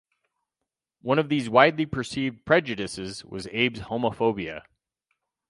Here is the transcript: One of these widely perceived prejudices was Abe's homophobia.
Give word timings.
One 1.03 1.19
of 1.19 1.29
these 1.29 1.47
widely 1.47 1.85
perceived 1.85 2.43
prejudices 2.43 3.23
was 3.23 3.45
Abe's 3.51 3.81
homophobia. 3.81 4.63